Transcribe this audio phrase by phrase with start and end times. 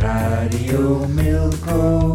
[0.00, 2.10] Radio Milko.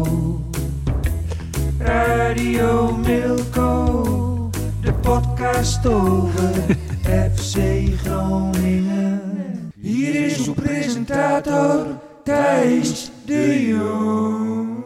[1.78, 4.50] Radio Milko.
[4.80, 6.76] De podcast over
[7.36, 7.56] FC
[8.02, 9.72] Groningen.
[9.80, 11.86] Hier is uw presentator
[12.24, 14.84] Thijs de Jong.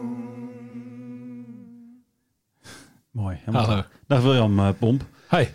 [3.11, 3.37] Mooi.
[3.45, 3.83] Hallo.
[4.07, 5.03] Dag William eh, Pomp.
[5.29, 5.47] Hi.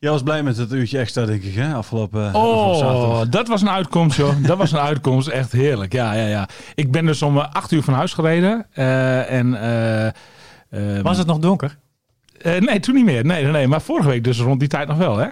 [0.00, 1.74] Jij was blij met het uurtje extra, denk ik, hè?
[1.74, 3.28] Afgelopen, afgelopen Oh, zaterdag.
[3.28, 4.34] dat was een uitkomst, joh.
[4.46, 5.28] Dat was een uitkomst.
[5.28, 5.92] Echt heerlijk.
[5.92, 6.48] Ja, ja, ja.
[6.74, 8.66] Ik ben dus om eh, acht uur van huis gereden.
[8.72, 11.76] eh, en, eh, eh, Was het nog donker?
[12.42, 13.24] eh, nee, toen niet meer.
[13.24, 13.68] Nee, nee, nee.
[13.68, 15.26] Maar vorige week dus rond die tijd nog wel, hè?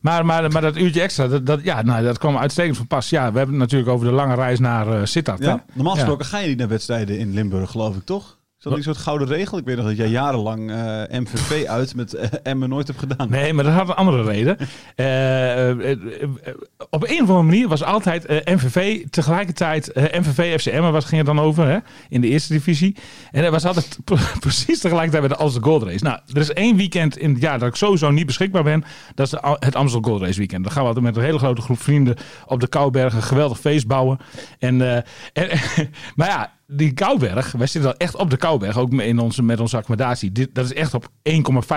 [0.00, 3.10] Maar, maar, maar dat uurtje extra, dat, dat, ja, nou, dat kwam uitstekend van pas.
[3.10, 5.38] Ja, we hebben het natuurlijk over de lange reis naar eh Sittard.
[5.38, 5.44] hè?
[5.48, 5.98] Ja, normaal Ja.
[6.00, 8.38] gesproken ga je niet naar wedstrijden in Limburg, geloof ik, toch?
[8.64, 9.58] Dat een soort gouden regel?
[9.58, 13.30] Ik weet nog dat jij jarenlang eh, MVV uit met eh, Emmen nooit hebt gedaan.
[13.30, 14.56] Nee, maar dat had een andere reden.
[14.94, 15.70] Eh,
[16.90, 21.44] op een of andere manier was altijd MVV tegelijkertijd MVV FCM, wat ging het dan
[21.44, 21.78] over hè?
[22.08, 22.96] in de eerste divisie.
[23.30, 23.98] En dat was altijd
[24.40, 26.04] precies tegelijkertijd met de Amstel Gold Race.
[26.04, 28.84] Nou, er is één weekend in het jaar dat ik sowieso niet beschikbaar ben.
[29.14, 30.62] Dat is de, het Amstel Gold Race weekend.
[30.64, 33.60] Dan gaan we altijd met een hele grote groep vrienden op de Kouberg een geweldig
[33.60, 34.18] feest bouwen.
[34.58, 35.48] En, en,
[36.16, 39.60] maar ja, die Kouberg, wij zitten dan echt op de Kouberg, ook in onze, met
[39.60, 40.32] onze accommodatie.
[40.32, 41.08] Dit, dat is echt op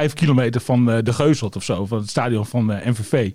[0.07, 3.31] 1,5 kilometer van eh, de Geuselt of zo, van het stadion van eh, MVV.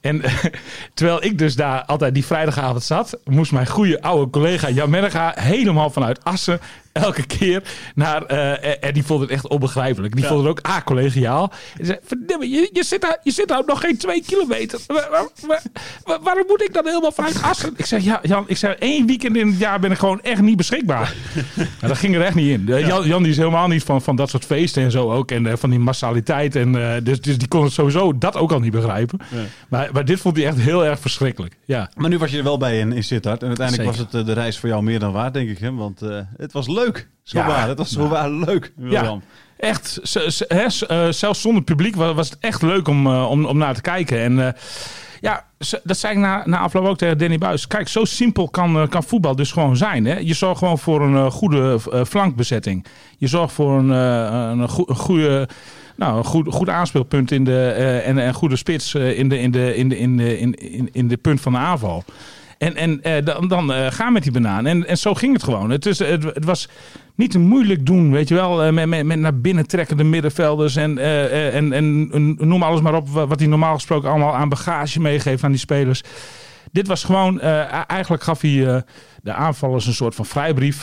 [0.00, 0.22] En
[0.94, 5.32] terwijl ik dus daar altijd die vrijdagavond zat, moest mijn goede oude collega Jan Merga
[5.36, 6.60] helemaal vanuit Assen
[7.02, 7.62] elke keer
[7.94, 8.22] naar.
[8.26, 10.16] eh, en die vond het echt onbegrijpelijk.
[10.16, 11.52] Die vond het ook a-collegiaal.
[11.78, 14.80] En zei: Verdomme, je, je, zit daar, je zit daar nog geen twee kilometer.
[14.86, 15.62] Waar- waar- waar-
[16.04, 17.72] waar- waarom moet ik dan helemaal vanuit Assen?
[17.76, 20.40] Ik zeg: Ja, Jan, ik zeg, één weekend in het jaar ben ik gewoon echt
[20.42, 21.14] niet beschikbaar.
[21.80, 22.68] Maar dat ging er echt niet in.
[22.74, 25.30] Eh, Jan, Jan die is helemaal niet van, van dat soort feesten en zo ook.
[25.30, 26.56] En eh, van die massaliteit.
[26.56, 29.18] En, eh, dus, dus die kon het sowieso dat ook al niet begrijpen.
[29.68, 31.56] Maar, maar dit vond hij echt heel erg verschrikkelijk.
[31.64, 31.90] Ja.
[31.96, 33.40] Maar nu was je er wel bij in, in Sittard.
[33.42, 34.04] En uiteindelijk Zeker.
[34.04, 35.58] was het eh, de reis voor jou meer dan waard, denk ik.
[35.58, 35.74] Hè?
[35.74, 36.87] Want eh, het was leuk.
[37.22, 37.46] Zo Ja.
[37.46, 37.68] waar.
[37.68, 39.22] Het was zo waar leuk, William.
[39.56, 40.00] Echt,
[40.48, 43.80] eh, zelfs zonder publiek wa- was het echt leuk om, eh, om, om naar te
[43.80, 44.18] kijken.
[44.20, 44.52] En eh,
[45.20, 45.44] ja,
[45.82, 47.66] dat zei ik na, na afloop ook tegen Danny Buis.
[47.66, 50.04] Kijk, zo simpel kan, kan voetbal dus gewoon zijn.
[50.04, 50.16] Hè?
[50.18, 52.86] Je zorgt gewoon voor een goede eh, flankbezetting.
[53.18, 55.48] Je zorgt voor een, een, goe- een goede...
[55.96, 57.70] Nou, een goed, goed aanspeelpunt in de,
[58.04, 61.08] en een goede spits in, de, in, de, in, de, in, de, in, in, in
[61.08, 62.04] de punt van de aanval.
[62.58, 64.66] En, en eh, dan, dan eh, gaan met die banaan.
[64.66, 65.70] En, en zo ging het gewoon.
[65.70, 66.68] Het, is, het, het was
[67.14, 68.62] niet te moeilijk doen, weet je wel.
[68.62, 70.76] eh, met, met, met naar binnen trekkende middenvelders.
[70.76, 74.48] En, en, en, en noem alles maar op wa- wat hij normaal gesproken allemaal aan
[74.48, 76.02] bagage meegeeft aan die spelers.
[76.72, 78.84] Dit was gewoon, eigenlijk gaf hij
[79.22, 80.80] de aanvallers een soort van vrijbrief.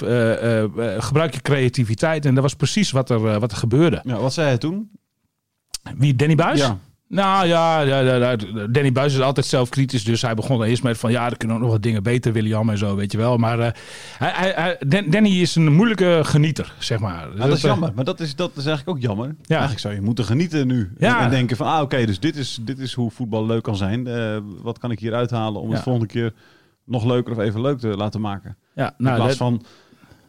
[0.98, 2.26] Gebruik je creativiteit.
[2.26, 4.02] En dat was precies wat er, wat er gebeurde.
[4.04, 4.90] Ja, wat zei hij toen?
[5.98, 6.60] Wie, Danny Buis?
[6.60, 6.78] Ja.
[7.08, 8.36] Nou ja, ja, ja, ja,
[8.70, 10.04] Danny Buis is altijd zelfkritisch.
[10.04, 12.70] Dus hij begon eerst met van ja, er kunnen ook nog wat dingen beter, William
[12.70, 13.38] en zo, weet je wel.
[13.38, 13.72] Maar eh,
[14.18, 17.28] hij, hij, hij- Dan- Danny is een moeilijke genieter, zeg maar.
[17.36, 17.92] Dat is eh, jammer.
[17.96, 19.28] Maar dat is, dat is eigenlijk ook jammer.
[19.28, 19.36] Ja.
[19.50, 20.92] Eigenlijk zou je moeten genieten nu.
[20.98, 21.18] Ja.
[21.18, 23.76] En, en denken van, ah oké, dus dit is, dit is hoe voetbal leuk kan
[23.76, 24.08] zijn.
[24.08, 26.34] Eh, wat kan ik hier uithalen om het volgende keer
[26.86, 28.58] nog leuker of even leuk te laten maken.
[28.76, 29.64] Ja, In nou, plaats dat, van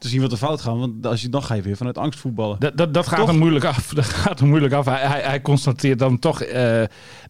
[0.06, 0.78] te zien wat er fout gaat.
[0.78, 2.56] Want als je, dan ga je weer vanuit angst voetballen.
[2.58, 3.28] dat, dat, dat gaat Toch?
[3.28, 3.88] hem moeilijk af.
[3.94, 4.84] Dat gaat hem moeilijk af.
[4.84, 6.82] Hij, hij, hij constateert dan toch eh,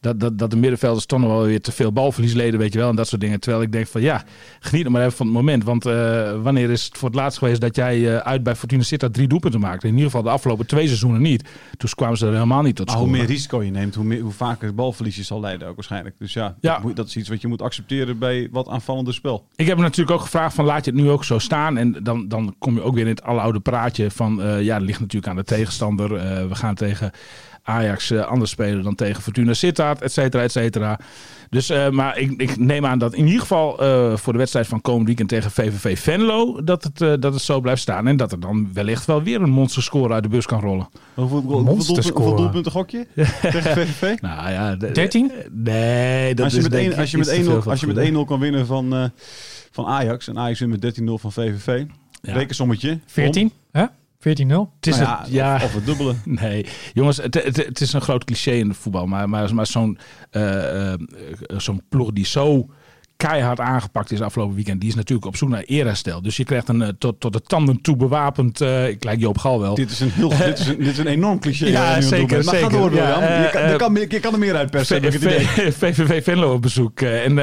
[0.07, 2.79] dat dat, dat, de middenvelders toch nog wel weer te veel balverlies leden, weet je
[2.79, 2.89] wel.
[2.91, 3.41] En dat soort dingen.
[3.41, 4.25] Terwijl ik denk van ja,
[4.61, 5.65] geniet er maar even van het moment.
[5.65, 8.83] Want eh, wanneer is het voor het laatst geweest dat jij eh, uit bij Fortuna
[8.83, 9.87] Sittard drie doelpunten maakte?
[9.87, 11.49] In ieder geval de afgelopen twee seizoenen niet.
[11.77, 14.21] Toen kwamen ze er helemaal niet tot Maar hoe meer risico je neemt, hoe, meer,
[14.21, 16.15] hoe vaker balverlies je zal leiden ook waarschijnlijk.
[16.19, 16.73] Dus ja, Ja.
[16.75, 19.47] Dat, moet- dat is iets wat je moet accepteren bij wat aanvallender spel.
[19.57, 21.77] Ik heb hem natuurlijk ook gevraagd van laat je het nu ook zo staan.
[21.77, 24.87] En dan, dan kom je ook weer in het aloude praatje van eh, ja, dat
[24.87, 26.09] ligt natuurlijk aan de tegenstander.
[26.49, 27.11] We gaan tegen
[27.67, 30.99] Ajax eh, anders spelen dan tegen Fortuna Sittard, et cetera, et cetera.
[31.51, 34.67] Dus, eh, maar ik, ik neem aan dat in ieder geval eh, voor de wedstrijd
[34.67, 38.07] van komend weekend tegen VVV Venlo, dat het, eh, dat het zo blijft staan.
[38.07, 40.89] En dat er dan wellicht wel weer een monsterscore uit de bus kan rollen.
[41.15, 42.19] Hoeveel, hoeveel, doelpunten, Monsterscore.
[42.19, 43.07] hoeveel doelpunten gok je
[43.43, 44.21] tegen VVV?
[44.21, 45.33] Nou ja, de- 13?
[45.53, 47.81] Nee, dat als je is met ik als je met te 1-0 veel van als
[47.81, 48.11] je met goede.
[48.25, 49.05] 1-0 kan winnen van, eh,
[49.71, 51.85] van Ajax en Ajax wint met 13-0 van VVV.
[52.23, 52.33] Ja.
[52.33, 52.99] Rekensommetje.
[53.07, 53.53] 14?
[53.73, 53.85] Hè?
[54.29, 54.31] 14-0?
[54.77, 56.15] Het is Nou ja, ja, Of, of het dubbele.
[56.41, 59.07] Nee, jongens, het, het, het is een groot cliché in het voetbal.
[59.07, 59.99] Maar, maar, maar zo'n
[60.31, 60.99] eh, eh,
[61.57, 62.67] zo'n ploeg die zo
[63.17, 66.23] keihard aangepakt is afgelopen weekend, die is natuurlijk op zoek naar eerherstel.
[66.23, 69.39] Dus je krijgt een eh, tot, tot de tanden toe bewapend, eh, ik lijk Joop
[69.39, 69.75] Gal wel.
[69.75, 71.67] Dit is een, heel, dit is een, dit is een enorm cliché.
[71.67, 72.45] Ja, zeker.
[72.45, 72.71] Maar zeker.
[72.71, 75.21] ga door, Ja, je, kan, je, kan, meer- je kan er meer uitpersen, heb ik
[75.21, 75.47] het idee.
[75.47, 77.01] V- VVV Venlo op bezoek.
[77.01, 77.35] eh, En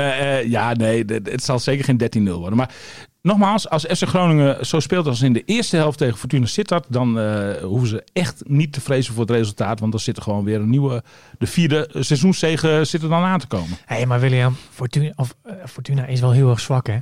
[0.50, 2.57] ja, nee, het zal zeker geen 13-0 worden.
[2.57, 2.74] Maar
[3.23, 7.19] nogmaals, als FC Groningen zo speelt als in de eerste helft tegen Fortuna Sittard, dan
[7.19, 9.79] eh, hoeven ze echt niet te vrezen voor het resultaat.
[9.79, 11.03] Want dan zit er gewoon weer een nieuwe,
[11.37, 13.77] de vierde seizoenszege zit er dan aan te komen.
[13.85, 16.97] Hé, maar William, Fortuna, of, eh, Fortuna is wel heel erg zwak, hè?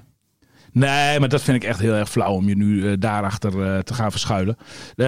[0.74, 3.80] Nee, maar dat vind ik echt heel erg flauw om je nu eh, daarachter eh,
[3.80, 4.58] te gaan verschuilen.
[4.96, 5.08] Eh,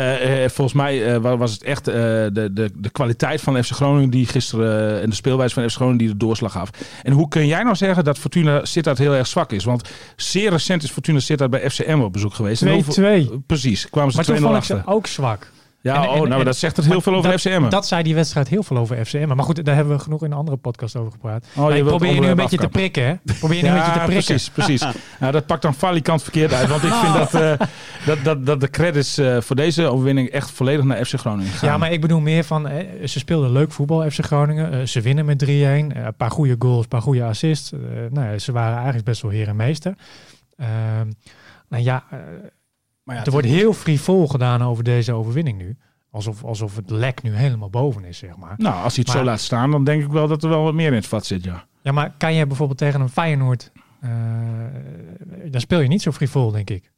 [0.49, 5.01] volgens mij wa- was het echt de, de, de kwaliteit van FC Groningen die gisteren
[5.01, 6.69] en de speelwijze van FC Groningen die de doorslag gaf.
[7.03, 9.63] En hoe kun jij nou zeggen dat Fortuna Sittard heel erg zwak is?
[9.63, 12.61] Want zeer recent is Fortuna Sittard bij FCM op bezoek geweest.
[12.61, 13.45] En hoeveel- 2-2.
[13.45, 14.77] Precies, kwamen ze Maar toen 2-0 vond ik achter.
[14.85, 15.51] ze ook zwak.
[15.83, 17.69] Ja, En- en- oh, nou, en- dat zegt het heel veel over FCM.
[17.69, 19.27] Dat zei die wedstrijd heel veel over FCM.
[19.35, 21.45] Maar goed, daar hebben we genoeg in een andere podcast over gepraat.
[21.55, 23.33] Oh, je probeer je nu een beetje te prikken, hè?
[23.39, 24.25] Probeer je nu een beetje te prikken.
[24.25, 24.85] precies, precies.
[25.19, 26.67] Nou, dat pakt dan falikant verkeerd uit.
[26.69, 27.67] Want ik vind dat, eh,
[28.05, 31.69] dat, dat, dat de credits eh, voor deze overwinning echt volledig naar FC Groningen gaan.
[31.69, 34.87] Ja, maar ik bedoel meer van, eh, ze speelden leuk voetbal, FC Groningen.
[34.89, 35.47] Ze winnen met 3-1.
[35.47, 37.71] Eh, een paar goede goals, een paar goede assists.
[38.09, 39.93] Nou, ze waren eigenlijk best wel heer en meester.
[40.57, 41.11] Ehm,
[41.69, 42.03] nou ja,
[43.03, 45.77] Maar ja, er wordt heel frivol gedaan over deze overwinning nu.
[46.11, 48.53] Alsof, alsof het lek nu helemaal boven is, zeg maar.
[48.57, 50.73] Nou, als hij het zo laat staan, dan denk ik wel dat er wel wat
[50.73, 51.65] meer in het vat zit, ja.
[51.81, 53.71] Ja, maar kan je bijvoorbeeld tegen een Feyenoord...
[53.99, 54.09] eh,
[55.51, 56.91] dan speel je niet zo frivol, denk ik.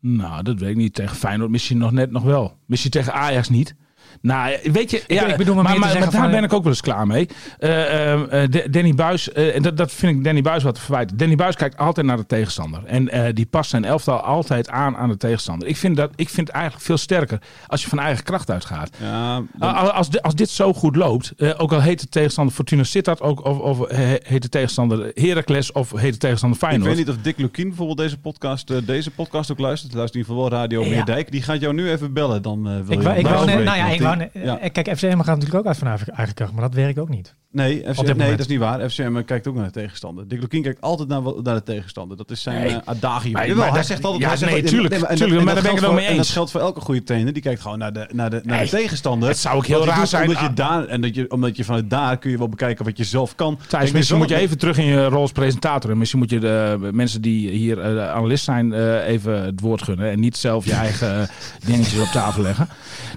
[0.00, 0.94] Nou, dat weet ik niet.
[0.94, 2.56] Tegen Feyenoord misschien nog net nog wel.
[2.66, 3.74] Misschien tegen Ajax niet.
[4.20, 6.62] Nou, weet je, ja, ik bedoel maar maar, zeggen daar van, ben eh, ik ook
[6.62, 7.28] wel eens klaar mee.
[7.58, 10.80] Eh, eh, eh, Danny Buis, eh, en dat, dat vind ik Danny Buis wat te
[10.80, 11.16] verwijten.
[11.16, 12.80] Danny Buis kijkt altijd naar de tegenstander.
[12.84, 15.68] En eh, die past zijn elftal altijd aan aan de tegenstander.
[15.68, 18.90] Ik vind, dat, ik vind het eigenlijk veel sterker als je van eigen kracht uitgaat.
[19.00, 22.08] Ja, dan- Als, als, di- als dit zo goed loopt, eh, ook al heet de
[22.08, 26.58] tegenstander Fortuna Sittard, ook, of, of he- heet de tegenstander Heracles of heet de tegenstander
[26.58, 26.88] ik Feyenoord.
[26.96, 29.94] weet niet of Dick Lukien bijvoorbeeld deze podcast, deze podcast ook luistert.
[29.94, 30.88] Luistert in ieder geval wel Radio Ja.
[30.96, 31.30] Meerdijk.
[31.30, 32.42] Die gaat jou nu even bellen.
[32.42, 34.58] Dan eh, wil Ik, je wou- ik nou ja, ik net- ja.
[34.58, 37.34] eh, Kijk, FCM gaat natuurlijk ook uit van eigen kracht, maar dat werkt ook niet.
[37.52, 38.30] Nee, FCM, nee, moment.
[38.30, 38.90] dat is niet waar.
[38.90, 40.28] FCM kijkt ook naar de tegenstander.
[40.28, 42.16] Dick Lukien kijkt altijd naar, naar de tegenstander.
[42.16, 42.70] Dat is zijn Nee.
[42.70, 43.32] eh, adagium.
[43.32, 44.22] Maar- Jawel, maar hij dat- zegt altijd...
[44.22, 45.96] ja, hij zegt nee, tuurlijk, maar- en tuurlijk, en maar daar ben ik het wel
[45.96, 46.32] mee En dat eens.
[46.32, 47.32] geldt voor elke goede trainer.
[47.32, 49.28] Die kijkt gewoon naar de, naar de, naar de tegenstander.
[49.28, 51.90] het zou ook heel raar zijn- Omdat je, daar, en dat je, omdat je vanuit
[51.90, 53.58] daar kun je wel bekijken wat je zelf kan.
[53.68, 55.90] Thijs, misschien moet je even terug in je rol als presentator.
[55.90, 59.82] En misschien moet je de mensen die hier eh, analist zijn eh, even het woord
[59.82, 60.10] gunnen.
[60.10, 61.28] En niet zelf je eigen eh,
[61.66, 62.68] dingetjes op tafel leggen.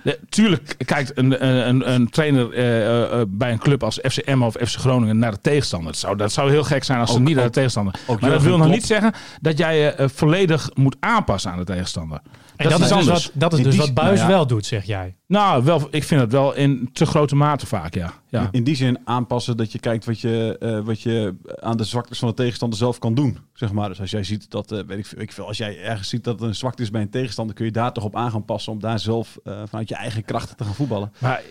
[0.04, 4.54] De, tuurlijk kijkt een, een, een trainer eh, eh, bij een club als FCM of
[4.54, 5.92] FC Groningen naar de tegenstander.
[5.92, 7.96] Dat zou, dat zou heel gek zijn als ze Ook- niet naar de tegenstander.
[8.20, 11.64] maar dat wil nog niet zeggen dat jij je eh, volledig moet aanpassen aan de
[11.64, 12.20] tegenstander.
[12.58, 14.36] En dat, is is dus wat, dat is In dus die wat Buis nou ja.
[14.36, 15.16] wel doet, zeg jij.
[15.28, 18.14] Nou, wel, ik vind het wel in te grote mate vaak, ja.
[18.30, 18.50] ja.
[18.52, 22.20] In die zin aanpassen dat je kijkt wat je, eh, wat je aan de zwaktes
[22.20, 23.38] van de tegenstander zelf kan doen.
[23.54, 23.90] Zeg maar.
[23.90, 26.24] Dus als jij ziet dat, eh, weet ik, veel, ik veel, als jij ergens ziet
[26.24, 28.46] dat er een zwakte is bij een tegenstander, kun je daar toch op aan gaan
[28.46, 31.12] passen om daar zelf eh, vanuit je eigen krachten te gaan voetballen.
[31.20, 31.42] Maar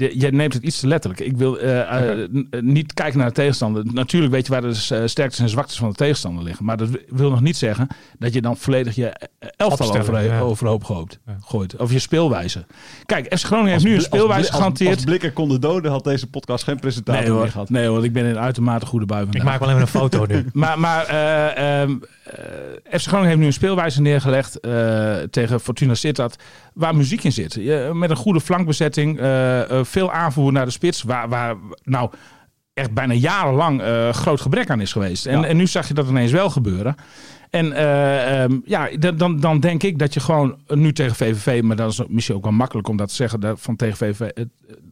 [0.00, 1.20] de- jij neemt het iets te letterlijk.
[1.22, 2.28] Ik wil eh, eh, eh,
[2.60, 3.84] niet kijken naar de tegenstander.
[3.92, 4.74] Natuurlijk weet je waar de
[5.08, 6.64] sterktes en zwaktes van de tegenstander liggen.
[6.64, 7.88] Maar dat wil nog niet zeggen
[8.18, 9.12] dat je dan volledig je
[9.56, 10.40] elftal over, ja.
[10.40, 11.76] overhoop gooit, gooit.
[11.76, 12.64] Of je speelwijze.
[13.06, 14.94] Kijk, FC Groningen heeft nu een Als speelwijze als, gehanteerd.
[14.94, 17.70] Als blikken konden doden, had deze podcast geen presentator Nee meer gehad.
[17.70, 19.48] nee hoor, ik ben in uitermate goede bui Ik vandaag.
[19.50, 20.46] maak wel even een foto nu.
[20.52, 21.96] Maar, maar eh, ehm, eh,
[22.90, 26.42] FC Groningen heeft nu een speelwijze neergelegd eh, tegen Fortuna Sittard
[26.74, 27.54] waar muziek in zit.
[27.54, 32.10] Je- met een goede flankbezetting, eh, eh, veel aanvoer naar de spits, waar, waar nou
[32.74, 35.26] echt bijna jarenlang eh, groot gebrek aan is geweest.
[35.26, 35.46] En, Ja.
[35.46, 36.94] en nu zag je dat ineens wel gebeuren.
[37.50, 41.62] En eh, ehm, ja, dan- dan, dan denk ik dat je gewoon nu tegen VVV,
[41.62, 44.20] maar dat is misschien ook wel makkelijk om dat te zeggen dat van tegen VVV,
[44.20, 44.44] eh,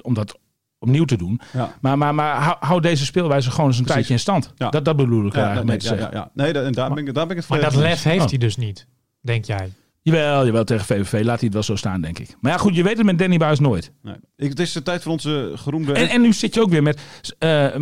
[0.02, 0.38] om dat
[0.78, 1.40] opnieuw te doen.
[1.52, 1.74] Ja.
[1.80, 4.06] Maar, maar, maar hou, hou deze speelwijze gewoon eens een Precies.
[4.06, 4.52] tijdje in stand.
[4.56, 4.70] Ja.
[4.70, 6.16] Dat, dat bedoel ik Ja, eigenlijk nee, met te ja, zeggen.
[6.16, 6.42] ja, ja.
[6.44, 8.28] Nee, daar ben ik, daar ben ik het Maar dat lef heeft Oh.
[8.28, 8.86] hij dus niet,
[9.20, 9.72] denk jij.
[10.10, 12.36] Jawel, jawel, tegen VVV laat hij het wel zo staan, denk ik.
[12.40, 13.92] Maar ja, goed, je weet het met Danny Buis nooit.
[14.02, 14.14] Nee.
[14.36, 15.92] Ik, het is de tijd voor onze geroemde...
[15.92, 17.00] En, en nu zit je ook weer met...
[17.38, 17.80] eh, eh,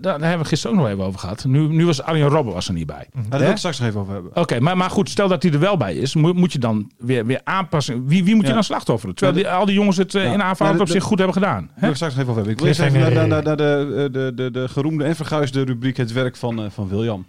[0.00, 1.44] daar hebben we gisteren ook nog even over gehad.
[1.44, 3.06] Nu, nu was Arjen Robben was er niet bij.
[3.28, 4.36] Daar wil ik straks nog even over hebben.
[4.36, 6.90] Oké, maar, maar goed, stel dat hij er wel bij is, moet, moet je dan
[6.98, 8.06] weer, weer aanpassen.
[8.06, 8.54] Wie, wie moet je Ja.
[8.54, 9.14] dan slachtofferen?
[9.14, 10.32] Terwijl Ja, die, al die jongens het eh, Ja.
[10.32, 11.66] in aanvallend Ja, op zich goed hebben gedaan.
[11.66, 12.52] Daar wil ik straks nog even over hebben.
[12.52, 15.96] Ik wil eerst even naar, naar, naar de, de, de, de geroemde en verguisde rubriek
[15.96, 17.26] Het werk van, van William.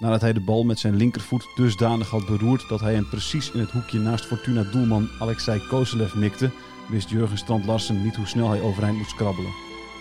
[0.00, 3.60] Nadat hij de bal met zijn linkervoet dusdanig had beroerd dat hij hem precies in
[3.60, 6.50] het hoekje naast Fortuna doelman Alexei Kozelev mikte,
[6.88, 9.52] wist Jurgen Strand Larsen niet hoe snel hij overeind moest krabbelen.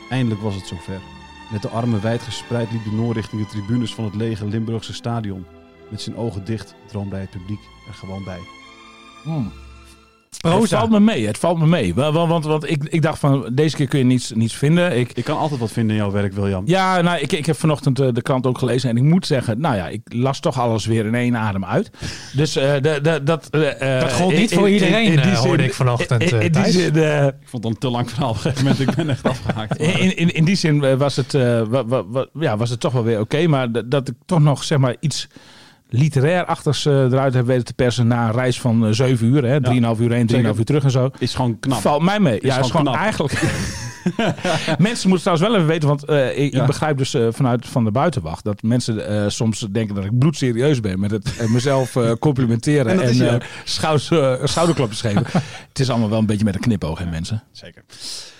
[0.09, 1.01] Eindelijk was het zover.
[1.51, 4.93] Met de armen wijd gespreid liep de Noor richting de tribunes van het lege Limburgse
[4.93, 5.45] stadion.
[5.89, 8.39] Met zijn ogen dicht droomde hij het publiek er gewoon bij.
[9.23, 9.51] Hmm.
[10.37, 11.93] Het valt me mee, het valt me mee.
[11.95, 14.97] Want, want, want, ik, ik dacht van, deze keer kun je niets, niets vinden.
[14.97, 16.63] Ik, Ik kan altijd wat vinden in jouw werk, William.
[16.65, 19.59] ja, nou, ik, ik heb vanochtend eh, de krant ook gelezen en ik moet zeggen,
[19.59, 21.89] nou ja, ik las toch alles weer in één adem uit.
[22.33, 23.47] Dus eh, de, de, dat...
[23.49, 26.41] eh, eh, Dat gold niet in- voor in- iedereen, in die hoorde ik vanochtend, In,
[26.41, 28.79] in die zin, Ik vond het dan een te lang verhaal op een gegeven moment.
[28.89, 29.77] Ik ben echt afgehaakt.
[29.79, 32.93] In, in, in die zin was het, eh, wa- wa- wa- ja, was het toch
[32.93, 33.47] wel weer oké.
[33.47, 35.27] maar dat ik toch nog zeg maar, iets
[35.89, 39.43] literair-achtigs eh, eruit heb weten te persen na een reis van eh, 7 uur.
[39.45, 39.57] hè
[39.95, 40.57] 3,5 uur heen, 3,5 Zeker.
[40.57, 41.09] uur terug en zo.
[41.17, 41.81] Is gewoon knap.
[41.81, 42.39] Valt mij mee.
[42.41, 42.95] ja, gewoon is gewoon knap.
[42.95, 43.33] eigenlijk.
[44.89, 46.61] mensen moeten trouwens wel even weten, want eh, ik, Ja.
[46.61, 50.99] ik begrijp dus vanuit van de buitenwacht dat mensen soms denken dat ik bloedserieus ben
[50.99, 53.41] met het mezelf complimenteren En en, is je ook.
[53.63, 55.23] schouder- schouderklapjes geven.
[55.67, 57.43] het is allemaal wel een beetje met een knipoog, hè, mensen.
[57.51, 57.83] Zeker.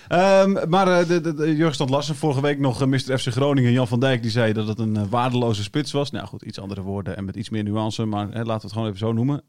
[0.10, 3.20] Ehm, maar eh, de, de, de Jurgen Larsen, vorige week nog eh, Mr.
[3.20, 6.12] FC Groningen, Jan van Dijk, die zei dat het een eh, waardeloze spits was.
[6.12, 8.72] Nou goed, iets andere woorden en met iets meer nuance, maar hè, laten we het
[8.72, 9.44] gewoon even zo noemen.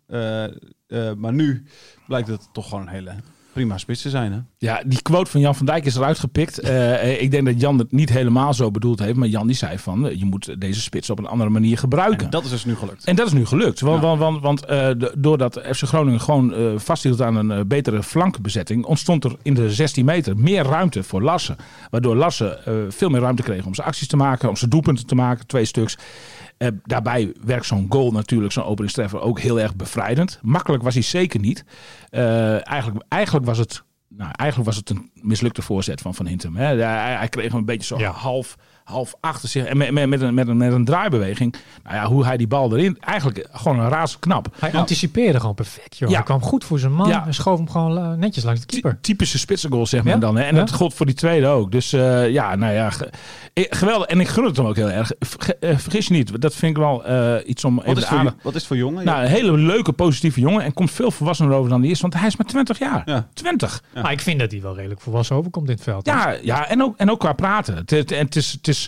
[1.18, 1.64] Maar nu
[2.06, 3.12] blijkt het toch gewoon een hele
[3.52, 4.32] prima spits te zijn.
[4.32, 4.38] Hè?
[4.58, 6.60] Ja, die quote van Jan van Dijk is eruit gepikt.
[6.70, 9.16] Eh, ik denk dat Jan het niet helemaal zo bedoeld heeft.
[9.16, 12.24] Maar Jan die zei van, eh, je moet deze spits op een andere manier gebruiken.
[12.24, 13.04] En dat is dus nu gelukt.
[13.04, 13.80] En dat is nu gelukt.
[13.80, 14.06] Want, Ja.
[14.08, 14.88] want, want, want eh,
[15.18, 19.70] doordat FC Groningen gewoon eh, vasthield aan een eh, betere flankbezetting, ontstond er in de
[19.72, 21.56] 16 meter meer ruimte voor Lassen.
[21.90, 25.06] Waardoor Lassen eh, veel meer ruimte kreeg om zijn acties te maken, om zijn doelpunten
[25.06, 25.96] te maken, twee stuks.
[26.60, 30.38] Eh, daarbij werkt zo'n goal natuurlijk, zo'n openingstreffer, ook heel erg bevrijdend.
[30.42, 31.64] Makkelijk was hij zeker niet.
[32.10, 33.82] Eh, eigenlijk, eigenlijk was het.
[34.08, 36.56] Nou, eigenlijk was het een mislukte voorzet van Van Hintem.
[36.56, 36.64] Hè.
[36.64, 38.10] Hij, hij kreeg hem een beetje zo Ja.
[38.10, 38.56] half,
[38.90, 39.64] half achter zich.
[39.64, 41.54] En met, met, met, een, met, een, met een draaibeweging.
[41.84, 42.96] Nou ja, hoe hij die bal erin.
[43.00, 44.48] Eigenlijk gewoon een razend knap.
[44.58, 46.08] Hij anticipeerde gewoon perfect, joh.
[46.08, 46.14] Ja.
[46.14, 47.26] Hij kwam goed voor zijn man Ja.
[47.26, 48.92] en schoof hem gewoon eh, netjes langs de keeper.
[48.92, 50.18] Ty- Typische spitsengoal, zeg maar Ja?
[50.18, 50.36] dan.
[50.36, 50.42] Hè.
[50.42, 50.60] En Ja?
[50.60, 51.72] dat gold voor die tweede ook.
[51.72, 53.10] Dus eh, ja, nou ja, ge-
[53.54, 54.06] geweldig.
[54.06, 55.12] En ik gun het hem ook heel erg.
[55.18, 58.08] Verge- eh, vergis je niet, dat vind ik wel eh, iets om Wat even is,
[58.08, 58.36] voor, aandacht...
[58.42, 59.04] wat is voor jongen?
[59.04, 60.62] Nou, een hele leuke, positieve jongen.
[60.62, 62.00] En komt veel volwassener over dan die is.
[62.00, 63.02] Want hij is maar 20 jaar.
[63.04, 63.28] Ja.
[63.32, 63.82] 20.
[63.94, 64.02] Ja.
[64.02, 66.06] Maar ik vind dat hij wel redelijk volwassen overkomt in het veld.
[66.06, 67.76] Ja, ja en, ook, en ook qua praten.
[67.76, 68.79] Het, het, is, het, is,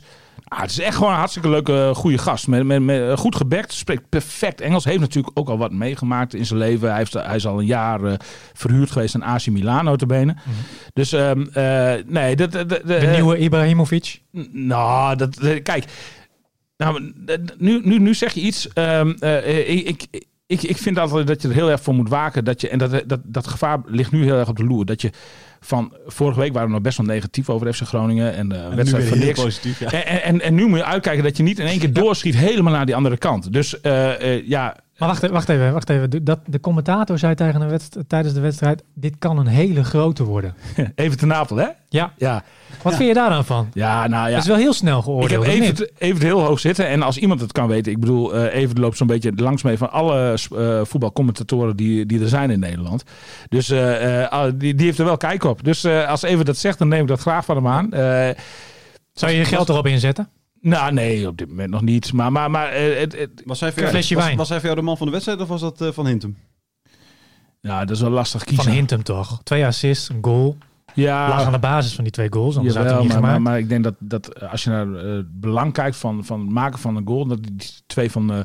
[0.49, 2.47] ah, het is echt gewoon een hartstikke leuke, goede gast.
[2.47, 4.85] Met, met, met, eh, goed gebekt, spreekt perfect Engels.
[4.85, 6.89] Heeft natuurlijk ook al wat meegemaakt in zijn leven.
[6.89, 8.13] Hij, heeft, hij is al een jaar eh,
[8.53, 10.37] verhuurd geweest aan AC Milan, notabene.
[10.93, 14.21] Dus ehm, eh, nee, dat, dat, dat- De eh, nieuwe Ibrahimovic.
[14.53, 15.85] Nou, dat, eh, kijk.
[16.77, 18.69] Nou, eh, nu, nu, nu zeg je iets.
[18.73, 22.09] ehm, eh, ik, ik, ik, ik vind altijd dat je er heel erg voor moet
[22.09, 22.45] waken.
[22.45, 24.85] Dat je, en dat, dat, dat gevaar ligt nu heel erg op de loer.
[24.87, 25.11] Dat je
[25.61, 25.93] van.
[26.07, 28.35] Vorige week waren we nog best wel negatief over FC Groningen.
[28.35, 29.43] En de En nu wedstrijd van heel niks.
[29.43, 29.81] positief.
[29.81, 29.91] Ja.
[29.93, 32.37] En, en, en, en nu moet je uitkijken dat je niet in één keer doorschiet
[32.37, 33.53] helemaal naar die andere kant.
[33.53, 36.11] Dus eh, eh, ja, Maar wacht, even, wacht even, wacht even.
[36.11, 39.85] De- Dat, de commentator zei tegen de wedst- tijdens de wedstrijd, dit kan een hele
[39.85, 40.55] grote worden.
[40.95, 41.67] even te Napel, hè?
[41.89, 42.43] Ja, Ja,
[42.83, 43.69] wat vind je daar dan van?
[43.73, 44.33] ja nou ja.
[44.35, 45.45] Dat is wel heel snel Ik heb geoordeeld.
[45.45, 46.87] even, even heel hoog zitten.
[46.89, 47.93] En als iemand het kan weten.
[47.93, 52.21] Ik bedoel, eh even loopt zo'n beetje langs mee van alle eh, voetbalcommentatoren die, die
[52.21, 53.03] er zijn in Nederland.
[53.49, 55.65] Dus eh, eh, die, die heeft er wel kijk op.
[55.65, 57.89] Dus als even dat zegt, dan neem ik dat graag van hem aan.
[59.13, 60.29] Zou je je geld erop inzetten?
[60.63, 62.13] Nou, nee, op dit moment nog niet.
[62.13, 64.37] Maar, maar, maar eh, het, het, Was hij, voor Een jou, flesje was, wijn.
[64.37, 66.37] was hij voor jou de man van de wedstrijd of was dat eh, Van Hintem?
[67.61, 68.65] ja, dat is wel lastig kiezen.
[68.65, 69.41] Van Hintem toch?
[69.43, 70.57] Twee assists, een goal.
[70.95, 73.23] Ja, Lag aan de basis van die twee goals, anders had hij Jawel, niet maar,
[73.23, 73.51] maar, gemaakt.
[73.51, 76.41] maar ik denk dat, dat eh, als je naar eh, het belang kijkt van, van
[76.41, 78.39] het maken van een goal, dat die twee van, eh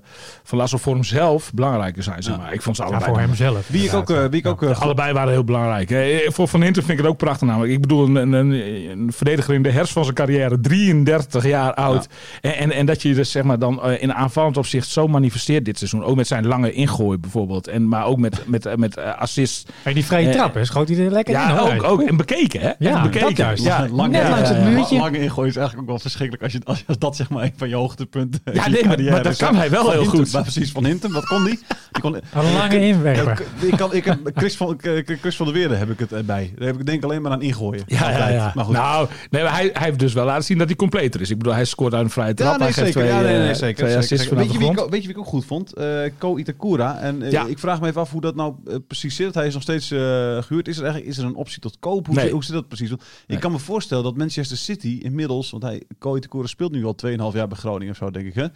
[0.44, 2.24] van Lasso voor hemzelf belangrijker zijn.
[2.24, 2.42] Zeg Ja.
[2.42, 2.54] maar.
[2.54, 3.68] Ik vond ze ja, allebei voor dan- hemzelf.
[3.68, 4.50] Wie ik ook, eh, wie ik Ja.
[4.50, 5.92] ook eh, Allebei waren heel belangrijk.
[5.92, 7.74] Eh, Voor Van Hinten vind ik het ook prachtig namelijk.
[7.74, 8.52] Ik bedoel, een, een,
[8.92, 12.08] een verdediger in de herfst van zijn carrière, 33 jaar oud.
[12.42, 15.66] En, en, en dat je dus zeg maar dan eh, in aanvallend opzicht zo manifesteert
[15.66, 16.04] dit seizoen.
[16.04, 17.68] Ook met zijn lange ingooi bijvoorbeeld.
[17.68, 19.66] En, maar ook met, met, met eh, assists.
[19.84, 21.40] Hey, die vrije Eh, trap, hè, schoot hij er lekker in.
[21.40, 22.02] Ja, ook, ook.
[22.02, 22.90] En bekeken bekeken, hè?
[22.90, 23.28] Ja, bekeken.
[23.28, 23.64] dat juist.
[23.64, 24.70] Ja, Lang- net ja, langs het ja, ja.
[24.70, 24.98] muurtje.
[24.98, 27.54] Lange ingooi is eigenlijk ook wel verschrikkelijk als, je, als, als dat zeg maar een
[27.58, 30.32] van je hoogtepunten Ja, in je nee, maar- dat kan hij wel heel Hintem, goed.
[30.32, 31.60] maar precies, van Hintem, wat kon die?
[31.92, 33.32] die kon, Een lange inwerper.
[33.62, 34.80] ik, ik kan, ik heb Chris van,
[35.22, 36.54] Chris van der Weerde heb ik het bij.
[36.58, 37.84] Daar heb ik denk alleen maar aan ingooien.
[37.88, 38.52] Ja, ja, ja.
[38.56, 38.74] Maar goed.
[38.76, 41.30] Nou, nee, maar hij, hij heeft dus wel laten zien dat hij completer is.
[41.30, 42.52] Ik bedoel, hij scoort uit een vrije trap.
[42.52, 42.92] Ja, nee, zeker.
[42.92, 44.28] twee, ja, nee, nee, eh, zeker, twee zeker, assists zeker.
[44.28, 45.74] vanaf Weet, je wie ik, weet je wie ik ook goed vond?
[45.74, 45.86] Eh
[46.18, 46.98] Ko Itakura.
[46.98, 47.46] En eh, Ja.
[47.46, 48.54] ik vraag me even af hoe dat nou
[48.88, 49.34] precies zit.
[49.36, 50.00] Hij is nog steeds eh,
[50.42, 50.68] gehuurd.
[50.68, 52.06] Is er, eigenlijk, is er een optie tot koop?
[52.06, 52.27] Hoe, Nee.
[52.32, 52.90] Hoe zit dat precies?
[52.90, 52.98] Nee.
[53.28, 55.50] Ik kan me voorstellen dat Manchester City inmiddels...
[55.50, 58.34] Want hij, Ko Itakura speelt nu al 2,5 jaar bij Groningen of zo, denk ik.
[58.34, 58.48] Hè?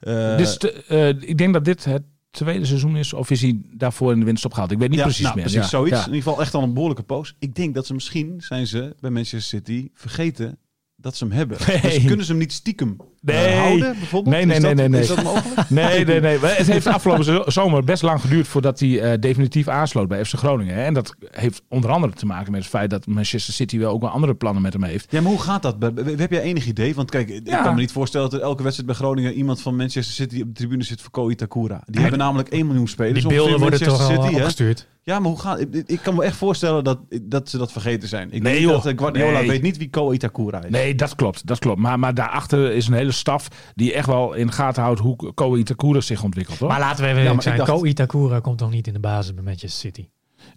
[0.00, 3.12] Eh, Dus de- eh, ik denk dat dit het tweede seizoen is.
[3.12, 4.70] Of is hij daarvoor in de winst opgehaald?
[4.70, 5.44] Ik weet niet ja, precies nou, meer.
[5.44, 5.96] Precies, Ja, zoiets.
[5.96, 6.06] ja.
[6.06, 7.34] In ieder geval echt al een behoorlijke poos.
[7.38, 10.58] Ik denk dat ze misschien zijn ze bij Manchester City vergeten
[10.96, 11.58] dat ze hem hebben.
[11.66, 11.80] Nee.
[11.80, 13.54] Dus kunnen ze hem niet stiekem Nee.
[13.56, 14.34] houden, bijvoorbeeld?
[14.34, 15.16] Nee, nee, is dat, nee, nee, Is nee.
[15.16, 15.70] dat mogelijk?
[15.78, 16.38] Nee, nee, nee.
[16.38, 20.34] Het heeft afgelopen zo- zomer best lang geduurd voordat hij eh, definitief aansloot bij FC
[20.34, 20.74] Groningen.
[20.74, 20.82] hè.
[20.84, 24.00] En dat heeft onder andere te maken met het feit dat Manchester City wel ook
[24.00, 25.06] wel andere plannen met hem heeft.
[25.10, 25.76] Ja, maar hoe gaat dat?
[26.16, 26.94] Heb jij enig idee?
[26.94, 27.62] Want kijk, ik Ja.
[27.62, 30.46] kan me niet voorstellen dat er elke wedstrijd bij Groningen iemand van Manchester City op
[30.46, 31.82] de tribune zit voor Ko Itakura.
[31.86, 33.20] Die hebben namelijk 1 miljoen spelers.
[33.24, 34.86] Die beelden worden toch al City, opgestuurd.
[35.02, 38.08] Ja, maar hoe gaat ik, ik kan me echt voorstellen dat, dat ze dat vergeten
[38.08, 38.28] zijn.
[38.32, 38.70] Ik Nee, joh.
[38.72, 39.48] dat eh, Guardiola Nee.
[39.48, 40.70] weet niet wie Ko Itakura is.
[40.70, 41.46] Nee, dat klopt.
[41.46, 41.80] Dat klopt.
[41.80, 45.32] Maar, maar daarachter is een hele staf die echt wel in de gaten houdt hoe
[45.34, 46.58] Ko Itakura zich ontwikkelt.
[46.58, 46.68] Hoor.
[46.68, 47.56] Maar laten we even Ja, zijn.
[47.56, 50.08] dacht- Ko Itakura komt toch niet in de basis bij Manchester City?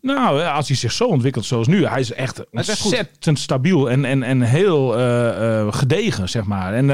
[0.01, 4.05] Nou, ja, als hij zich zo ontwikkelt zoals nu, hij is echt ontzettend stabiel en,
[4.05, 6.73] en, en heel eh, eh, gedegen, zeg maar.
[6.73, 6.89] En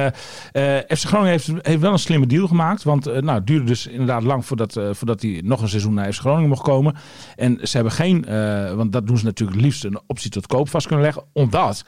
[0.52, 3.48] eh, eh, FC Groningen heeft, heeft wel een slimme deal gemaakt, want eh, nou, het
[3.48, 6.62] duurde dus inderdaad lang voordat, eh, voordat hij nog een seizoen naar FC Groningen mocht
[6.64, 6.96] komen.
[7.36, 10.48] En ze hebben geen, eh, want dat doen ze natuurlijk het liefst, een optie tot
[10.48, 11.86] koop vast kunnen leggen, omdat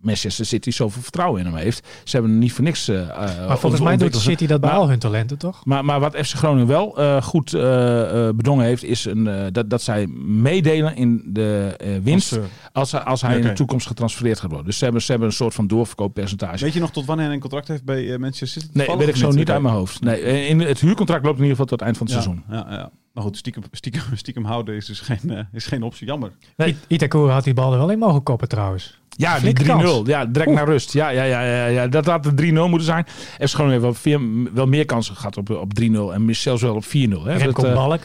[0.00, 1.86] Manchester City zoveel vertrouwen in hem heeft.
[2.04, 2.88] Ze hebben hem niet voor niks.
[2.88, 3.06] eh,
[3.46, 5.64] Maar volgens mij doet City dat bij Maar- al hun talenten, toch?
[5.64, 9.46] maar, maar wat FC Groningen wel eh, goed eh, eh, bedongen heeft, is een, eh,
[9.52, 12.42] dat, dat zij meedelen in de eh, winst Als,
[12.72, 14.66] als, hij- als hij in de toekomst getransfereerd gaat worden.
[14.66, 16.64] Dus ze hebben, ze hebben een soort van doorverkooppercentage.
[16.64, 18.78] Weet je nog tot wanneer hij een contract heeft bij Manchester City?
[18.78, 20.00] nee, weet ik zo niet uit mijn hoofd.
[20.00, 22.44] Nee, in het huurcontract loopt in ieder geval tot het eind van het Ja, seizoen.
[22.50, 22.90] Ja, ja.
[23.12, 26.06] Maar goed, stiekem, stiekem, stiekem houden is dus geen, eh, is geen optie.
[26.06, 26.32] Jammer.
[26.56, 26.76] Nee.
[26.86, 28.98] Itakura had die bal er wel in mogen koppen trouwens.
[29.08, 29.66] Ja, die Flinke 3-0.
[29.66, 30.06] kans.
[30.06, 30.92] Ja, direct naar rust.
[30.92, 31.88] Ja, ja, ja, ja, ja.
[31.88, 33.06] dat had de 3-0 moeten zijn.
[33.38, 34.20] Groningen heeft wel, veel,
[34.54, 36.88] wel meer kansen gehad op, op 3-0 en zelfs wel op 4-0.
[36.88, 37.36] Hè.
[37.36, 38.02] Remco Dat, Balk.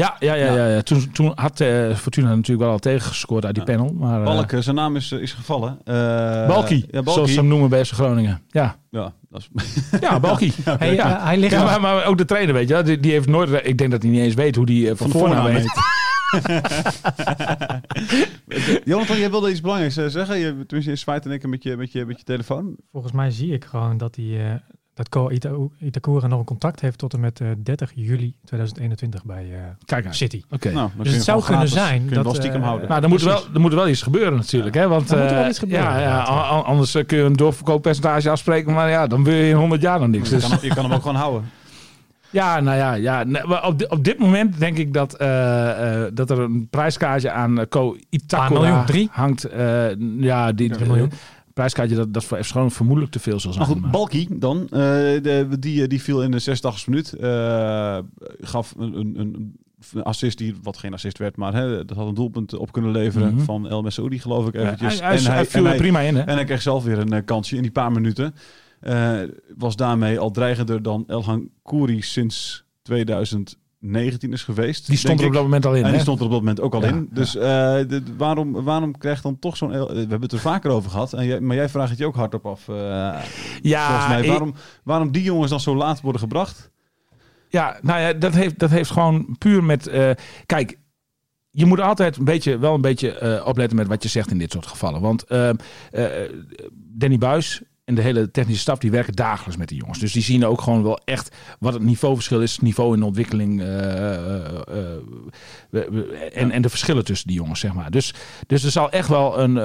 [0.00, 0.66] Ja, ja, ja, Ja.
[0.66, 0.82] ja.
[0.82, 3.72] Toen, toen had eh, Fortuna natuurlijk wel al tegengescoord uit die Ja.
[3.76, 3.92] panel.
[3.92, 5.78] Maar, eh, Balk, zijn naam is, is gevallen.
[5.84, 5.94] Eh,
[6.46, 7.12] Balkie, Ja, Balkie.
[7.12, 8.42] zoals ze hem noemen bij FC Groningen.
[8.48, 9.76] Ja, Ja, dat is...
[10.00, 10.52] ja Balkie.
[10.80, 11.24] Ja.
[11.24, 13.66] hij ligt maar, maar ook de trainer, weet je, die, die heeft nooit.
[13.66, 15.72] Ik denk dat hij niet eens weet hoe die van, Van voornaam heet.
[18.84, 20.38] Jonathan, jij wilde iets belangrijks zeggen.
[20.38, 22.76] Je, tenminste, je zwaait en ik met je, met, je, met je telefoon.
[22.92, 24.54] Volgens mij zie ik gewoon dat, die, eh,
[24.94, 29.24] dat Ko Ita- Itakura nog een contact heeft tot en met eh, 30 juli 2021
[29.24, 30.06] bij eh, Kijk.
[30.14, 30.42] City.
[30.50, 30.70] Oké.
[30.70, 32.66] Nou, dan kun je het zou kunnen gratis- zijn Kun je dat, wel stiekem eh,
[32.66, 32.88] houden.
[32.88, 34.74] Nou, dan moet, er wel, er moet er wel iets gebeuren natuurlijk.
[34.74, 34.88] Hè?
[34.88, 36.18] Want, Dan moet er wel eh, iets gebeuren, Ja, ja,
[36.60, 38.72] anders eh, kun je een doorverkooppercentage afspreken.
[38.72, 40.28] Maar ja, dan wil je in 100 jaar nog niks.
[40.28, 41.50] je, Dus, kan, je kan hem ook gewoon houden.
[42.30, 42.94] ja, nou ja.
[42.94, 43.24] ja
[43.64, 47.58] op, di- op dit moment denk ik dat, eh, eh, dat er een prijskaartje aan
[47.58, 49.08] uh, Ko Itakura miljoen, drie?
[49.12, 49.44] hangt.
[49.44, 49.86] eh,
[50.18, 51.12] ja, die miljoen.
[51.50, 53.64] Eh, prijskaartje dat, dat voor FC Groningen vermoedelijk te veel zal zijn.
[53.64, 54.62] Maar goed, maar- Balkie dan.
[54.62, 57.12] eh, de, die, die viel in de 86 minuut.
[57.12, 57.98] eh,
[58.40, 59.58] gaf een, een, een
[59.92, 62.90] een assist die, wat geen assist werd, maar hè, dat had een doelpunt op kunnen
[62.90, 63.44] leveren Mhm.
[63.44, 65.00] van El Messoudi, geloof ik Ja, eventjes.
[65.00, 66.22] hij, hij, hij viel er prima in, hè?
[66.22, 68.34] En hij kreeg zelf weer een eh, kansje in die paar minuten.
[68.80, 69.18] Eh,
[69.56, 72.64] was daarmee al dreigender dan Elhan Kouri sinds
[73.80, 74.86] 2019 is geweest.
[74.86, 75.80] Die stond er op dat moment al in.
[75.80, 75.92] En hè?
[75.92, 77.08] die stond er op dat moment ook al Ja, in.
[77.12, 77.80] Dus eh,
[78.16, 79.72] waarom, waarom krijgt dan toch zo'n...
[79.72, 81.12] El- We hebben het er vaker over gehad.
[81.12, 82.68] En jij, maar jij vraagt het je ook hardop af.
[82.68, 82.74] eh,
[83.62, 84.26] ja, volgens mij.
[84.28, 86.70] Waarom, waarom die jongens dan zo laat worden gebracht?
[87.48, 89.86] Ja, nou ja, dat heeft, dat heeft gewoon puur met.
[89.86, 90.10] eh,
[90.46, 90.78] kijk,
[91.50, 94.38] je moet altijd een beetje, wel een beetje eh, opletten met wat je zegt in
[94.38, 95.00] dit soort gevallen.
[95.00, 95.48] Want eh,
[95.90, 96.30] eh,
[96.72, 99.98] Danny Buis en de hele technische staf die werken dagelijks met die jongens.
[99.98, 103.06] Dus die zien ook gewoon wel echt wat het niveauverschil is, het niveau in de
[103.06, 104.44] ontwikkeling eh, eh,
[105.70, 105.82] eh,
[106.32, 107.90] en, en de verschillen tussen die jongens, zeg maar.
[107.90, 108.14] Dus,
[108.46, 109.56] dus er zal echt wel een,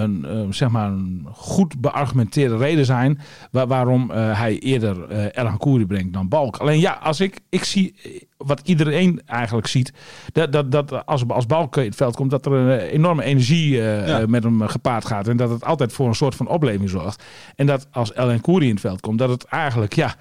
[0.00, 3.20] een, zeg maar een goed beargumenteerde reden zijn
[3.50, 6.56] waar- waarom hij eerder eh Erhan Kouri brengt dan Balk.
[6.56, 7.94] Alleen ja, als ik, ik zie
[8.46, 9.92] wat iedereen eigenlijk ziet,
[10.32, 13.24] dat, dat, dat als, als Balk in het veld komt, dat er een eh, enorme
[13.24, 14.20] energie eh, Ja.
[14.20, 17.24] eh, met hem gepaard gaat en dat het altijd voor een soort van opleving zorgt.
[17.56, 20.14] En dat als Erhan Kouri in het veld komt, dat het eigenlijk, ja,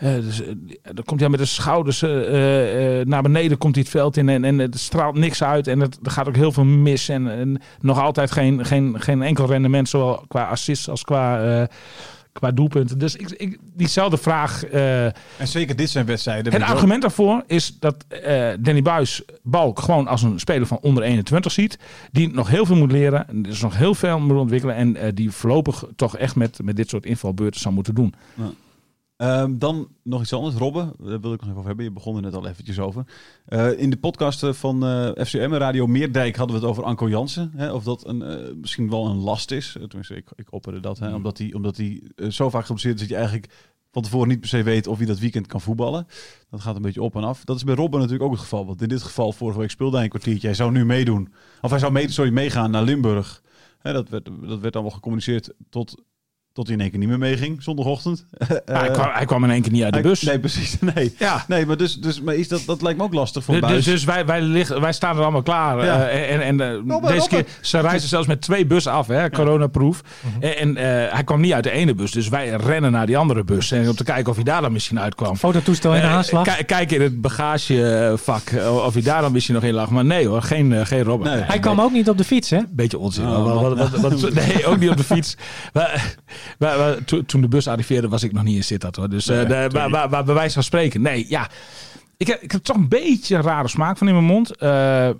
[0.00, 0.42] dus,
[0.82, 2.00] dan komt hij met de schouders
[3.04, 5.98] naar beneden komt hij het veld in en, en het straalt niks uit en het,
[6.02, 9.88] er gaat ook heel veel mis en, en nog altijd geen, geen, geen enkel rendement,
[9.88, 11.68] zowel qua assist als qua,
[12.36, 12.98] qua doelpunten.
[12.98, 14.64] Dus ik, ik, diezelfde vraag.
[14.64, 16.52] eh, En zeker dit zijn wedstrijden.
[16.52, 21.02] het argument daarvoor is dat eh, Danny Buis Balk gewoon als een speler van onder
[21.02, 21.78] 21 ziet.
[22.12, 23.28] Die nog heel veel moet leren.
[23.28, 24.74] en Dus nog heel veel moet ontwikkelen.
[24.74, 28.14] En eh, die voorlopig toch echt met, met dit soort invalbeurten zou moeten doen.
[29.16, 30.54] Ehm, dan nog iets anders.
[30.54, 31.84] Robben, daar wil ik nog even over hebben.
[31.84, 33.04] Je begon er net al eventjes over.
[33.46, 37.08] Eh, in de podcast eh, van eh FCM Radio Meerdijk hadden we het over Anko
[37.08, 37.52] Jansen.
[37.54, 39.72] Hè, of dat een, misschien wel een last is.
[39.72, 40.98] Tenminste, ik, ik opperde dat.
[40.98, 43.48] Hè, omdat hij omdat hij zo vaak geblesseerd is dat je eigenlijk
[43.96, 46.06] van tevoren niet per se weet of hij dat weekend kan voetballen.
[46.50, 47.44] Dat gaat een beetje op en af.
[47.44, 48.66] Dat is bij Robben natuurlijk ook het geval.
[48.66, 50.46] Want in dit geval, vorige week speelde hij een kwartiertje.
[50.46, 51.32] Hij zou nu meedoen.
[51.60, 53.42] Of hij zou mee, sorry, meegaan naar Limburg.
[53.78, 56.02] Hè, dat, werd, dat werd dan wel gecommuniceerd tot,
[56.56, 58.24] tot hij in één keer niet meer meeging, zondagochtend.
[58.66, 60.22] Ja, hij, kwam, hij kwam in één keer niet uit de hij- bus.
[60.22, 60.76] Nee, precies.
[60.94, 61.44] Nee, Ja.
[61.48, 63.84] nee maar, dus, dus, maar is dat, dat lijkt me ook lastig voor Dus, Buis.
[63.84, 65.84] dus wij, wij, liggen, wij staan er allemaal klaar.
[65.84, 66.06] Ja.
[66.08, 67.28] Eh, en en eh, Robben, deze Robben.
[67.44, 70.00] keer, ze reizen zelfs met twee bussen af, hè, coronaproof.
[70.40, 73.16] En, en eh, hij kwam niet uit de ene bus, dus wij rennen naar die
[73.18, 73.70] andere bus.
[73.70, 75.36] En om te kijken of hij daar dan misschien uitkwam.
[75.36, 76.44] Fototoestel in de aanslag.
[76.44, 78.42] kijk- Kijk in het bagagevak
[78.84, 79.90] of hij daar dan misschien nog in lag.
[79.90, 81.32] Maar nee hoor, geen, geen Robben.
[81.32, 81.42] Nee.
[81.42, 82.60] Hij kwam ook niet op de fiets, hè?
[82.70, 83.26] Beetje onzin.
[83.28, 85.36] Oh, Wat- wat- wat- wat- nee, ook niet op de fiets.
[85.72, 86.14] Maar,
[87.04, 89.08] to- toen de bus arriveerde was ik nog niet in Sittard hoor.
[89.08, 89.68] Dus eh, Nee, de- sorry.
[89.72, 91.02] waar, waar, waar bij wijze van spreken.
[91.02, 91.48] Nee, ja.
[92.18, 94.56] Ik heb, ik heb toch een beetje een rare smaak van in mijn mond.
[94.56, 95.14] Eh, eh,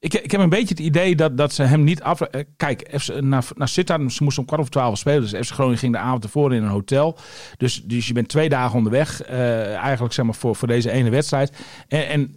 [0.00, 2.20] ik, ik heb een beetje het idee dat, dat ze hem niet af...
[2.56, 5.20] kijk, FC, naar, naar Sittard, ze moesten om kwart over twaalf spelen.
[5.30, 7.18] Dus FC Groningen ging de avond ervoor in een hotel.
[7.56, 9.22] Dus, dus je bent twee dagen onderweg.
[9.22, 11.52] eigenlijk zeg maar voor, voor deze ene wedstrijd.
[11.88, 12.34] En, en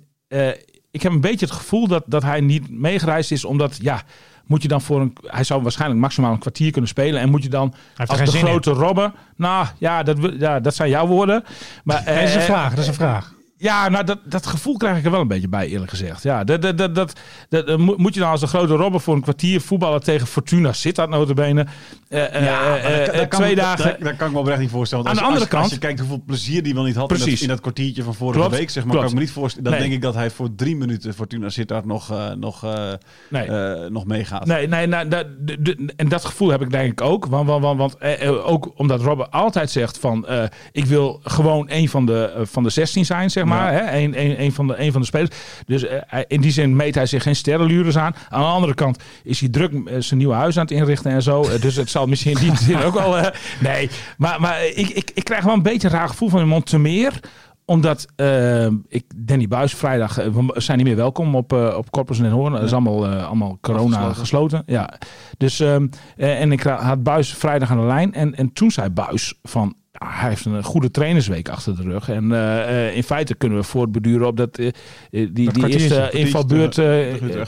[0.92, 3.46] ik heb een beetje het gevoel dat, dat hij niet meegereisd is.
[3.46, 4.04] Omdat, ja,
[4.46, 5.18] moet je dan voor een...
[5.26, 7.22] Hij zou waarschijnlijk maximaal een kwartier kunnen spelen.
[7.22, 7.74] En moet je dan
[8.06, 8.46] als de in.
[8.46, 9.14] grote Robben...
[9.36, 11.44] Nou, ja dat, ja, dat zijn jouw woorden.
[11.84, 13.34] Maar, dat is een eh, vraag, dat is een vraag.
[13.62, 16.24] Ja, nou, dat, dat gevoel krijg ik er wel een beetje bij, eerlijk gezegd.
[16.24, 17.14] Ja, dat, dat, dat, dat,
[17.50, 20.74] dat, dat moet je dan als de grote Robben voor een kwartier voetballen tegen Fortuna
[20.74, 21.66] Sittard notabene.
[22.08, 23.84] Eh eh, Ja, eh, dat eh, dat kan twee dagen.
[23.86, 25.06] Daar, daar kan ik me oprecht niet voorstellen.
[25.08, 27.12] Aan de als, andere als, als kant- je kijkt hoeveel plezier die wel niet had
[27.12, 29.00] in dat, in dat kwartiertje van vorige Klopt, week, zeg maar, klopt.
[29.08, 29.70] kan ik me niet voorstellen.
[29.70, 29.82] Dan Nee.
[29.90, 32.92] denk ik dat hij voor drie minuten Fortuna Sittard nog, eh, nog, eh,
[33.30, 33.46] Nee.
[33.48, 34.46] eh, nog meegaat.
[34.46, 37.26] Nee, nee nou, dat, de- de- en dat gevoel heb ik denk ik ook.
[37.26, 40.28] Want, want, want, want eh, eh, ook omdat Robben altijd zegt van...
[40.28, 43.51] eh, ik wil gewoon een van de, eh, van de 16 zijn, zeg maar.
[43.58, 43.72] Ja.
[43.72, 43.98] Hè?
[43.98, 45.36] Een, een, een, van de, een van de spelers.
[45.66, 48.16] Dus eh, in die zin meet hij zich geen sterrenlures aan.
[48.30, 51.22] Aan de andere kant is hij druk eh, zijn nieuwe huis aan het inrichten en
[51.22, 51.42] zo.
[51.42, 53.32] Eh, dus het zal misschien in die zin ook wel...
[53.60, 56.50] nee, maar, maar ik, ik, ik krijg wel een beetje een raar gevoel van hem.
[56.50, 57.20] Want te meer
[57.66, 62.30] omdat eh, ik Danny Buis vrijdag we zijn niet meer welkom op, op Corpus en
[62.30, 62.52] Hoorn.
[62.52, 64.64] Dat is allemaal, allemaal corona gesloten.
[64.66, 64.94] Ja.
[65.38, 65.88] Dus ehm,
[66.18, 69.76] eh, en ik had Buis vrijdag aan de lijn en, en toen zei Buis van
[70.06, 72.10] hij heeft een goede trainersweek achter de rug.
[72.10, 74.74] En eh, eh, in feite kunnen we voortbeduren op dat, eh, eh,
[75.10, 76.74] die, die kwartiertje, eerste invalbeurt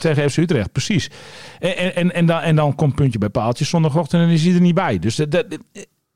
[0.00, 0.72] tegen FC Utrecht.
[0.72, 1.10] Precies.
[1.60, 4.54] En, en, en, en, dan, en dan komt puntje bij paaltje zondagochtend en is hij
[4.54, 4.98] er niet bij.
[4.98, 5.46] Dus dat, dat-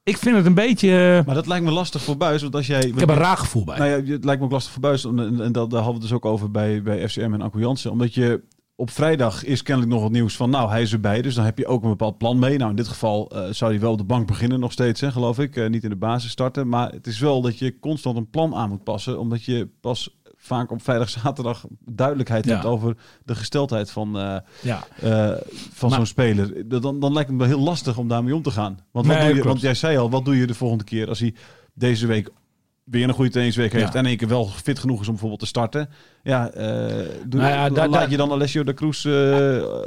[0.03, 1.23] ik vind het een beetje...
[1.27, 2.81] Maar dat lijkt me lastig voor Buis, want als jij...
[2.81, 3.79] ik heb een raar gevoel bij.
[3.79, 5.05] Nou ja, het lijkt me ook lastig voor Buis.
[5.05, 7.43] En, en, en dat, daar hadden we het dus ook over bij, bij FCM en
[7.43, 7.91] Anko Jansen.
[7.91, 8.43] Omdat je
[8.81, 10.51] op vrijdag is kennelijk nog wat nieuws van...
[10.51, 12.59] Nou, hij is erbij, dus dan heb je ook een bepaald plan mee.
[12.59, 15.13] Nou, in dit geval eh, zou hij wel op de bank beginnen nog steeds, hè,
[15.13, 15.57] geloof ik.
[15.57, 16.69] Eh, niet in de basis starten.
[16.69, 19.19] Maar het is wel dat je constant een plan aan moet passen.
[19.21, 22.53] Omdat je pas vaak op vrijdag, zaterdag duidelijkheid Ja.
[22.53, 24.85] hebt over de gesteldheid van, eh, ja.
[25.73, 26.69] van zo'n speler.
[26.81, 28.79] Dan, dan lijkt het me heel lastig om daarmee om te gaan.
[28.93, 29.47] Want, wat Nee, doe je, klopt.
[29.49, 31.35] want jij zei al, wat doe je de volgende keer als hij
[31.75, 32.31] deze week
[32.91, 33.99] weer een goede trainingsweek heeft Ja.
[33.99, 35.89] en één keer wel fit genoeg is om bijvoorbeeld te starten.
[36.23, 36.67] Ja, eh,
[37.27, 39.13] doe, Nou ja, da- laat je dan Alessio de Cruz eh,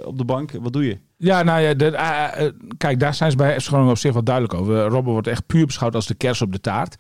[0.05, 0.51] op de bank?
[0.61, 0.97] Wat doe je?
[1.17, 4.23] Ja, nou ja, de, eh, kijk, daar zijn ze bij FC Groningen op zich wel
[4.23, 4.83] duidelijk over.
[4.85, 6.95] Robben wordt echt puur beschouwd als de kers op de taart.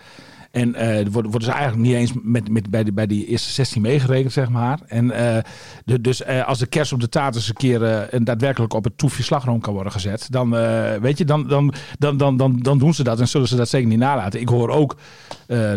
[0.51, 3.51] En er worden, worden ze eigenlijk niet eens met, met, bij, die, bij die eerste
[3.51, 4.79] 16 meegerekend, zeg maar.
[4.87, 5.43] En eh,
[5.85, 8.97] de, dus eh, als de kers op de taart eens een keer daadwerkelijk op het
[8.97, 10.49] toefje slagroom kan worden gezet, dan,
[11.01, 13.69] weet je, dan, dan, dan, dan, dan, dan doen ze dat en zullen ze dat
[13.69, 14.41] zeker niet nalaten.
[14.41, 14.97] Ik hoor ook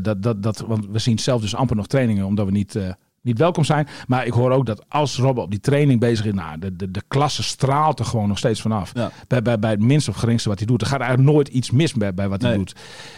[0.02, 2.78] dat, dat, dat, want we zien zelf dus amper nog trainingen, omdat we niet,
[3.24, 3.88] niet welkom zijn.
[4.06, 6.90] Maar ik hoor ook dat als Robben op die training bezig is, nou, de, de,
[6.90, 8.90] de klasse straalt er gewoon nog steeds vanaf.
[8.94, 9.10] Ja.
[9.28, 10.80] Bij, bij, bij het minste of geringste wat hij doet.
[10.80, 12.74] Er gaat eigenlijk nooit iets mis bij, bij wat hij doet.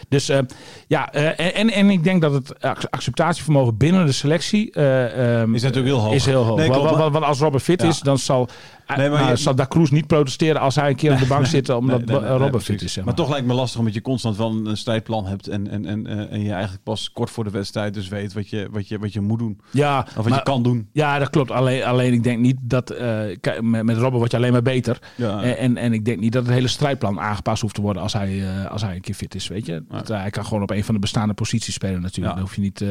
[0.09, 0.39] Dus eh,
[0.87, 5.41] ja, eh, en, en, en ik denk dat het ac- acceptatievermogen binnen de selectie eh,
[5.41, 6.15] ehm, Is natuurlijk heel hoog.
[6.15, 6.59] Is heel hoog.
[6.59, 7.89] Nee, Want- als Robben fit Ja.
[7.89, 8.49] is, dan zal,
[8.97, 11.27] Nee, maar nou, je- zal Da Cruz niet protesteren als hij een keer op de
[11.27, 12.93] bank zit omdat Robben fit is.
[12.93, 13.15] Zeg maar maar.
[13.25, 16.33] toch lijkt me lastig omdat je constant wel een strijdplan hebt en, en, en, eh,
[16.33, 19.13] en je eigenlijk pas kort voor de wedstrijd dus weet wat je, wat je, wat
[19.13, 19.61] je moet doen.
[19.71, 20.89] ja, Of wat maar- je kan doen.
[20.93, 21.51] Ja, dat klopt.
[21.51, 22.91] Alleen, alleen ik denk niet dat...
[22.91, 23.21] eh,
[23.61, 24.99] met, met Robben word je alleen maar beter.
[25.17, 25.43] Ja.
[25.43, 28.13] En, en, en ik denk niet dat het hele strijdplan aangepast hoeft te worden als
[28.13, 29.49] hij, eh, als hij een keer fit is.
[29.49, 29.85] Weet je?
[29.89, 32.35] Dat, hij kan gewoon op een van de bestaande posities spelen natuurlijk.
[32.35, 32.89] Daar hoef je niet, eh,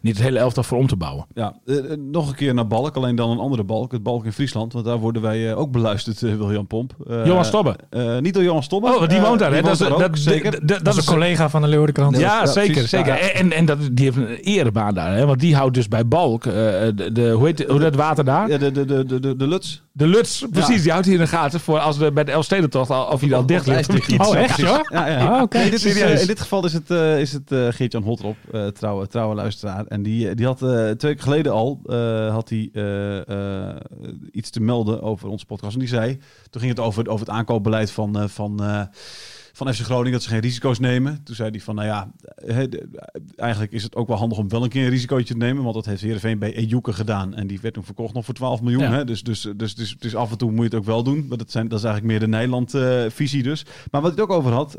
[0.00, 1.26] niet het hele elftal voor om te bouwen.
[1.34, 1.54] Ja,
[1.98, 3.92] nog een keer naar Balk, alleen dan een andere Balk.
[3.92, 6.92] Het Balk in Friesland, want daar worden wij wij eh, ook beluisterd, eh, William Pomp.
[7.08, 7.76] Eh, Johan Stobbe.
[7.90, 8.86] eh, niet door Johan Stobbe.
[8.86, 9.52] Oh, die woont daar.
[9.52, 9.60] hè?
[9.62, 10.50] die Dat, woont is- daar ook, dat, zeker.
[10.50, 12.16] dat, dat, Dat is een collega van de Leeuwardenkrant.
[12.18, 12.88] Ja, Ja, zeker.
[12.88, 13.18] zeker.
[13.18, 15.14] En, en dat, die heeft een erebaan daar.
[15.16, 15.26] Hè?
[15.26, 18.48] Want die houdt dus bij Balk, eh, de, de, hoe heet hoe dat water daar?
[18.48, 19.83] Ja, de, de, de, de, de, de Luts.
[19.96, 20.82] De Luts, precies.
[20.82, 23.34] Die houdt hij in de gaten voor als we bij de Elfstedentocht, al- of hij
[23.34, 23.88] al dicht ligt.
[23.88, 24.20] of niet.
[24.26, 24.78] Oh, echt joh?
[24.90, 25.42] Ja, ja.
[25.42, 25.56] Oké.
[25.58, 28.36] Nee, dit is, eh, in dit geval is het, eh, is het eh, Geert-Jan Hotrop,
[28.52, 29.84] eh, trouwe, trouwe luisteraar.
[29.86, 33.76] En die, die had eh, twee weken geleden al eh, had hij, eh, eh,
[34.32, 35.72] iets te melden over onze podcast.
[35.74, 36.18] En die zei,
[36.50, 38.80] toen ging het over, over het aankoopbeleid van, eh, van, eh,
[39.56, 41.22] van FC Groningen, dat ze geen risico's nemen.
[41.22, 42.10] Toen zei hij van, nou ja,
[42.46, 42.88] de-
[43.36, 45.62] eigenlijk is het ook wel handig om wel een keer een risicootje te nemen.
[45.62, 47.34] Want dat heeft Heerenveen bij Ejuke gedaan.
[47.34, 48.82] En die werd toen verkocht nog voor 12 miljoen.
[48.82, 48.90] Ja.
[48.92, 49.04] Hè?
[49.04, 51.26] Dus, dus, dus, dus, dus af en toe moet je het ook wel doen.
[51.28, 53.64] Maar dat, zijn, dat is eigenlijk meer de Nederland-visie dus.
[53.90, 54.72] Maar wat hij het ook over had,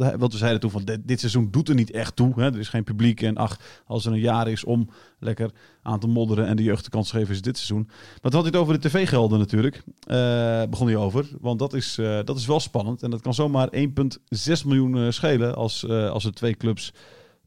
[0.00, 2.32] hij- want we zeiden toen van dit, dit seizoen doet er niet echt toe.
[2.36, 2.44] Hè?
[2.46, 3.22] Er is geen publiek.
[3.22, 4.88] En ach, als er een jaar is om
[5.18, 5.50] lekker
[5.84, 7.86] aan te modderen en de jeugd geven, is dit seizoen.
[8.22, 9.82] Maar toen had het over de tv-gelden natuurlijk.
[10.06, 11.28] Eh, begon hij over.
[11.40, 13.02] Want dat is, eh, dat is wel spannend.
[13.02, 16.92] En dat kan zomaar 1,6 miljoen eh, schelen als, als er twee clubs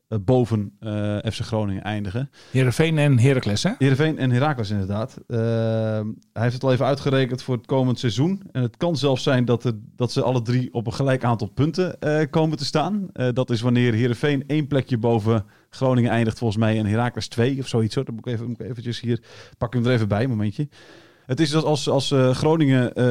[0.07, 2.29] boven eh, FC Groningen eindigen.
[2.51, 3.71] Heerenveen en Heracles, hè?
[3.77, 5.17] Heerenveen en Heracles inderdaad.
[5.27, 5.37] Eh,
[6.33, 8.41] hij heeft het al even uitgerekend voor het komend seizoen.
[8.51, 11.47] En het kan zelfs zijn dat, er, dat ze alle drie op een gelijk aantal
[11.47, 13.09] punten eh, komen te staan.
[13.13, 16.77] Eh, dat is wanneer Heerenveen één plekje boven Groningen eindigt volgens mij.
[16.77, 17.95] En Heracles twee of zoiets.
[17.95, 18.05] Hoor.
[18.05, 19.23] Dan moet ik, even, moet ik eventjes hier...
[19.57, 20.67] Pak hem er even bij, een momentje.
[21.27, 23.03] Het is dat als, als eh, Groningen eh,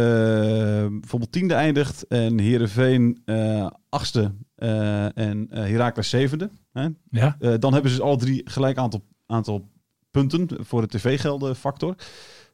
[1.01, 6.51] bijvoorbeeld tiende eindigt en Heerenveen eh achtste eh, en eh Heracles zevende.
[6.79, 6.89] Hè?
[7.11, 7.37] Ja.
[7.41, 9.69] Eh, dan hebben ze dus alle drie gelijk aantal, aantal
[10.11, 11.95] punten voor de tv-geldenfactor.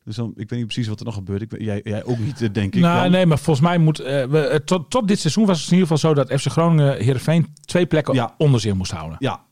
[0.04, 1.42] Dus dan, ik weet niet precies wat er nog gebeurt.
[1.42, 2.80] Ik, weet- jij, jij ook niet, eh, denk ik.
[2.80, 3.98] Nou, nee, maar volgens mij moet.
[4.00, 6.96] eh, we, tot, tot dit seizoen was het in ieder geval zo dat FC Groningen
[6.96, 8.34] Heerenveen twee plekken Ja.
[8.38, 9.16] onder zich moest houden.
[9.18, 9.44] Ja.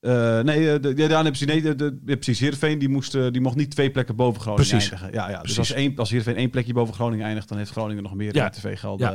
[0.00, 2.40] Eh, nee, eh, de, ja, daar hebben ze nee, de, precies.
[2.40, 4.90] Heerenveen die, moest, eh, die mocht niet twee plekken boven Groningen Precies.
[4.90, 5.12] eindigen.
[5.14, 5.32] Ja, ja.
[5.32, 5.58] Dus Precies.
[5.58, 8.50] als, één, als Heerenveen één plekje boven Groningen eindigt, dan heeft Groningen nog meer Ja.
[8.52, 9.10] eh,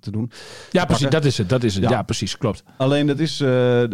[0.00, 0.30] te doen.
[0.70, 1.08] Ja, precies.
[1.08, 1.48] Dat is het.
[1.48, 1.84] Dat is het.
[1.84, 2.02] Ja, Ja.
[2.02, 2.38] precies.
[2.38, 2.62] Klopt.
[2.76, 3.36] Alleen dat, is,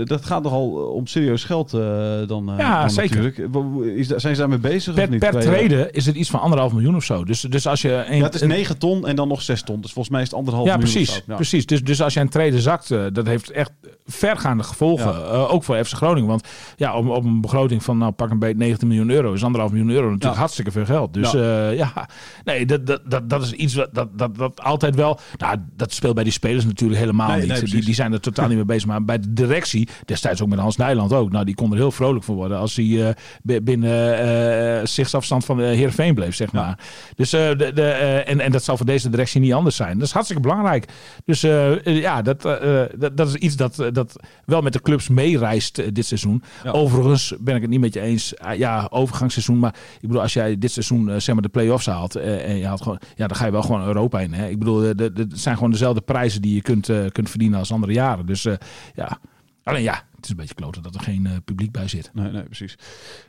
[0.04, 3.22] dat gaat nogal om serieus geld dan, Ja, dan zeker.
[3.22, 3.96] natuurlijk.
[3.98, 5.18] Is, zijn ze daarmee bezig Per, of niet?
[5.18, 7.24] per trade is het iets van anderhalf miljoen of zo.
[7.24, 8.04] Dus, dus als je.
[8.08, 9.80] Een, Ja, het is 9 ton en dan nog 6 ton.
[9.80, 10.92] Dus volgens mij is het anderhalf Ja, miljoen.
[10.94, 11.22] precies.
[11.26, 11.34] Ja.
[11.34, 11.66] precies.
[11.66, 13.70] Dus, dus als jij een trade zakt, dat heeft echt
[14.06, 15.46] vergaande gevolgen.
[15.48, 16.28] Eh, ook voor FC Groningen.
[16.28, 19.44] Want ja, op, op een begroting van nou, pak een beetje 19 miljoen euro is
[19.44, 20.38] anderhalf miljoen euro natuurlijk Ja.
[20.38, 21.14] hartstikke veel geld.
[21.14, 22.08] Dus ja, ja
[22.44, 25.18] nee, dat, dat, dat, dat is iets wat dat, dat, dat altijd wel.
[25.36, 27.48] Nou, dat speelt bij die spelers natuurlijk helemaal Nee, niet.
[27.48, 28.86] nee, die, die zijn er totaal niet mee bezig.
[28.86, 31.30] Maar bij de directie, destijds ook met Hans Nijland ook.
[31.30, 35.44] Nou, die kon er heel vrolijk van worden als hij eh, bi- binnen eh zichtsafstand
[35.44, 36.60] van de Heerenveen bleef, zeg Ja.
[36.60, 36.78] maar.
[37.16, 39.98] Dus, eh, de, de, eh, en, en dat zal voor deze directie niet anders zijn.
[39.98, 40.88] Dat is hartstikke belangrijk.
[41.24, 44.60] Dus eh, eh, ja, dat, eh, eh, dat, dat is iets dat, eh, dat wel
[44.60, 45.37] met de clubs meereist
[45.78, 46.42] eh, dit seizoen.
[46.64, 46.70] Ja.
[46.70, 48.38] Overigens ben ik het niet met je eens.
[48.38, 49.58] Ah, ja, overgangsseizoen.
[49.58, 52.16] Maar ik bedoel, als jij dit seizoen eh, zeg maar de play-offs haalt.
[52.16, 54.32] eh, en je haalt gewoon, ja, dan ga je wel gewoon Europa in.
[54.32, 54.48] Hè?
[54.48, 57.72] Ik bedoel, eh, het zijn gewoon dezelfde prijzen die je kunt, eh, kunt verdienen als
[57.72, 58.26] andere jaren.
[58.26, 58.54] Dus eh,
[58.94, 59.18] ja,
[59.62, 62.10] alleen ja, het is een beetje kloten dat er geen eh, publiek bij zit.
[62.12, 62.76] Nee, nee, precies.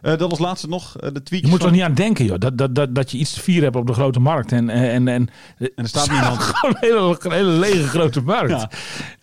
[0.01, 2.25] Eh dat als laatste nog eh, de tweetjes Je moet er van- niet aan denken,
[2.25, 2.39] joh.
[2.39, 4.51] Dat, dat, dat, dat je iets te vieren hebt op de grote markt.
[4.51, 6.37] En, en, en, en er staat niemand.
[6.39, 8.49] Gewoon een hele, een hele lege grote markt.
[8.51, 8.69] Ja.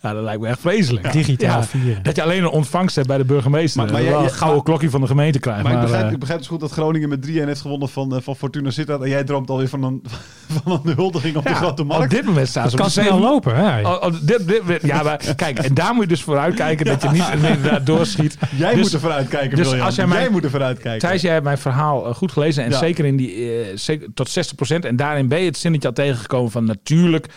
[0.01, 0.13] Ja.
[0.13, 1.11] dat lijkt me echt vreselijk.
[1.11, 1.63] Digitaal Ja.
[1.63, 2.03] vieren.
[2.03, 3.81] Dat je alleen een ontvangst hebt bij de burgemeester.
[3.81, 5.63] Maar- maar Maar, jij- wel jij- een gouden maar- klokje van de gemeente krijgt.
[5.63, 8.35] Maar, ik, begrijp, ik begrijp dus goed dat Groningen met 3-1 heeft gewonnen van, van
[8.35, 9.01] Fortuna Sittard.
[9.01, 10.03] En jij droomt alweer van een,
[10.63, 12.11] van een huldiging op de grote op markt.
[12.11, 13.81] dit moment staan ze op Kan snel lopen, hè?
[13.87, 17.01] Oh, oh, dit, dit, ja, maar kijk, en daar moet je dus voor uitkijken dat
[17.01, 17.23] je niet
[17.57, 18.37] inderdaad doorschiet.
[18.57, 21.07] Jij Dus- moet er vooruit kijken, dus als jij jij mij- moet er vooruit kijken.
[21.07, 22.63] Thijs, jij hebt mijn verhaal eh, goed gelezen.
[22.63, 22.77] En Ja.
[22.77, 24.85] zeker in die eh, zeker tot 60%.
[24.85, 27.27] En daarin ben je het zinnetje al tegengekomen van natuurlijk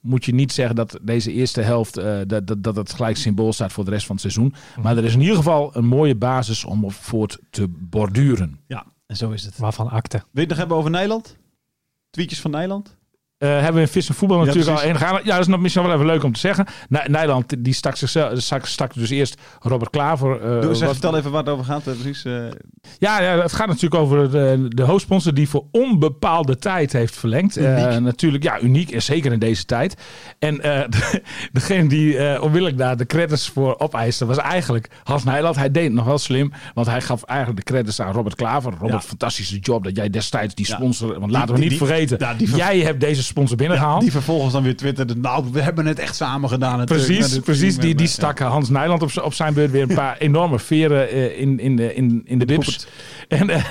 [0.00, 3.52] moet je niet zeggen dat deze eerste helft eh, dat, dat, dat het gelijk symbool
[3.52, 4.54] staat voor de rest van het seizoen.
[4.82, 8.60] Maar er is in ieder geval een mooie basis om op voort te borduren.
[8.66, 9.58] Ja, en zo is het.
[9.58, 10.16] Waarvan akte.
[10.16, 11.36] Wil je het nog hebben over Nederland?
[12.10, 12.96] Tweetjes van Nederland?
[13.46, 15.20] Eh, hebben we in Vis en Voetbal Ja, natuurlijk al ingegaan.
[15.24, 16.66] Ja, dat is nog misschien wel even leuk om te zeggen.
[16.88, 20.40] Ni- Nederland die stak, zichzelf, stak, stak dus eerst Robert Klaver.
[20.42, 21.86] eh, Doe, wat- vertel even waar het over gaat.
[21.86, 22.22] eh, precies.
[22.98, 27.60] Ja, ja, het gaat natuurlijk over de, de hoofdsponsor die voor onbepaalde tijd heeft verlengd.
[28.00, 29.96] Natuurlijk, ja, uniek en zeker in deze tijd.
[30.38, 35.56] En de- degene die onmiddellijk daar de credits voor opeiste was eigenlijk Hans Nijland.
[35.56, 38.72] Hij deed het nog wel slim, want hij gaf eigenlijk de credits aan Robert Klaver.
[38.72, 39.08] Robert, Ja.
[39.08, 40.74] fantastische job dat jij destijds die Ja.
[40.76, 41.20] sponsor...
[41.20, 44.00] Want laten we niet die- vergeten, die jij hebt deze sponsor binnengehaald.
[44.00, 45.16] die vervolgens dan weer twitterde.
[45.16, 46.84] Nou, we hebben het echt samen gedaan.
[46.84, 47.78] Precies, precies.
[47.78, 51.08] Die, die eh, stak Hans Nijland op, op zijn beurt weer een paar enorme veren
[51.08, 52.86] eh, in, in, de, in, in de bips.
[53.28, 53.62] En, eh,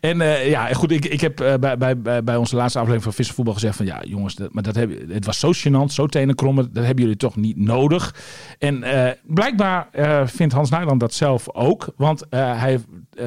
[0.00, 3.76] en ja, goed, ik, ik heb bij, bij, bij, onze laatste aflevering van Visservoetbal gezegd
[3.76, 7.02] van ja, jongens, dat, maar dat heb, het was zo gênant, zo tenenkrommend, dat hebben
[7.02, 8.14] jullie toch niet nodig.
[8.58, 8.84] En
[9.26, 9.88] blijkbaar
[10.24, 12.80] vindt Hans Nijland dat zelf ook, want hij
[13.20, 13.26] uh,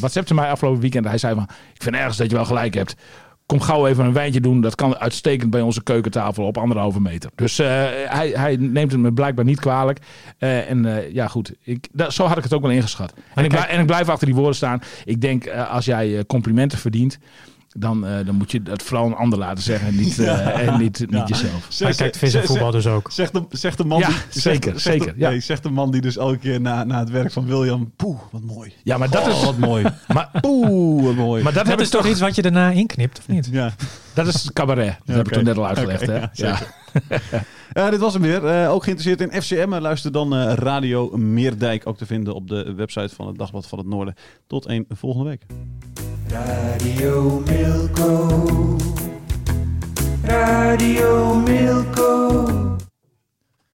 [0.00, 1.06] WhatsAppte mij afgelopen weekend.
[1.06, 2.96] Hij zei van, ik vind ergens dat je wel gelijk hebt.
[3.52, 4.60] Kom gauw even een wijntje doen.
[4.60, 7.30] Dat kan uitstekend bij onze keukentafel op anderhalve meter.
[7.34, 7.66] Dus eh,
[8.06, 9.98] hij, hij neemt het me blijkbaar niet kwalijk.
[10.38, 11.52] Eh, en eh, ja, goed.
[11.62, 13.12] Ik, dat, zo had ik het ook wel ingeschat.
[13.12, 14.80] En ik, kijk- blijf, en ik blijf achter die woorden staan.
[15.04, 17.18] Ik denk, als jij complimenten verdient...
[17.78, 20.78] Dan, eh, dan moet je dat vooral een ander laten zeggen en niet, eh, en
[20.78, 21.78] niet, niet jezelf.
[21.78, 23.10] Hij kijkt vis en voetbal dus ook.
[23.10, 25.28] Zegt de, zegt de man Ja, die, zeker, zegt, zegt zeker, de- ja.
[25.30, 27.92] nee, zegt de man die dus elke keer na, na het werk van William...
[27.96, 28.72] Poeh, wat mooi.
[28.82, 29.44] Ja, maar dat Oh, is...
[29.44, 29.84] wat mooi.
[30.14, 31.42] Maar, Poeh, wat mooi.
[31.42, 32.10] maar dat, is toch toch...
[32.10, 33.48] iets wat je daarna inknipt, of niet?
[33.52, 33.72] ja.
[34.14, 34.86] Dat is het cabaret.
[34.98, 36.06] Dat Ja, heb ik toen net al uitgelegd.
[36.06, 36.18] Hè?
[36.32, 36.58] ja.
[37.72, 38.46] Ja, dit was hem weer.
[38.46, 39.74] Eh, ook geïnteresseerd in FCM.
[39.80, 41.86] Luister dan eh, Radio Meerdijk.
[41.86, 44.14] Ook te vinden op de website van het Dagblad van het Noorden.
[44.46, 45.42] Tot een volgende week.
[46.32, 48.78] Radio Milko.
[50.24, 52.78] Radio Milko.